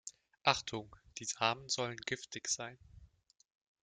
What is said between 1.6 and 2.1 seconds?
sollen